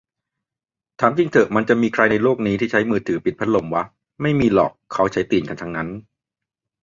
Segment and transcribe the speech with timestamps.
[0.99, 3.83] ถามจริงเถอะมันจะมีใครในโลกนี้ที่ใช้มือปิดพัดลมวะ
[4.21, 5.87] ไม่มีหรอก เค้าก็ใช้ตีนกันทั้งนั้น